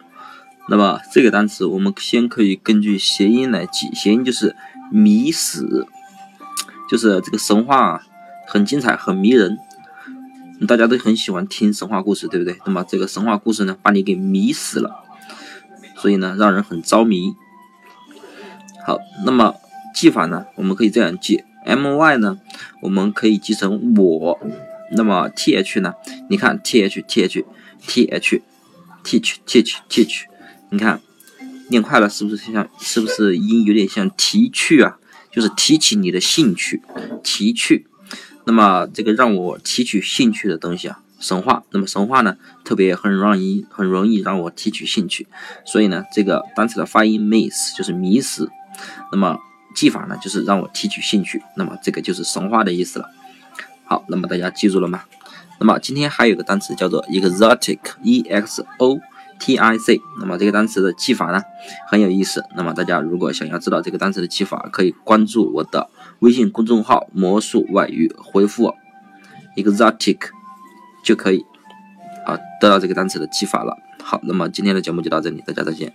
[0.68, 4.54] 那么这个单词我们先可以根据谐音来记，谐音就是
[4.92, 5.88] 迷死，
[6.88, 8.00] 就是这个神话
[8.46, 9.58] 很精彩很迷人，
[10.68, 12.56] 大家都很喜欢听神话故事，对不对？
[12.64, 15.02] 那么这个神话故事呢，把你给迷死了，
[15.96, 17.34] 所以呢，让人很着迷。
[18.86, 19.54] 好，那么
[19.94, 20.44] 记法呢？
[20.56, 22.38] 我们可以这样记，m y 呢，
[22.82, 24.38] 我们可以记成我。
[24.92, 25.94] 那么 t h 呢？
[26.28, 27.44] 你看 t h t h
[27.86, 28.42] t h
[29.02, 30.24] teach teach teach，
[30.68, 31.00] 你看
[31.70, 32.68] 念快了是不是像？
[32.78, 34.98] 是不是音有点像提去啊？
[35.32, 36.82] 就是提起你的兴趣，
[37.22, 37.86] 提去。
[38.44, 41.64] 那么这个让我提取兴趣的东西啊，神话。
[41.70, 45.26] 那么神话呢，特别很容易很容易让我提取兴趣。
[45.64, 48.46] 所以呢，这个单词的发音 miss 就是迷失。
[49.12, 49.38] 那么
[49.74, 51.42] 记法呢，就是让我提取兴趣。
[51.56, 53.10] 那么这个就是神话的意思了。
[53.84, 55.02] 好，那么大家记住了吗？
[55.60, 58.98] 那么今天还有个单词叫做 exotic，e x o
[59.38, 60.00] t i c。
[60.18, 61.40] 那么这个单词的记法呢
[61.86, 62.44] 很有意思。
[62.56, 65.88] 那么大家如果想要知道这个单词的记法，可以关注我的
[66.20, 68.74] 微信公众号“魔术外语”，回复
[69.56, 70.18] exotic
[71.04, 71.44] 就可以
[72.26, 73.76] 啊得到这个单词的记法了。
[74.02, 75.94] 好，那么今天的节目就到这里，大家再见。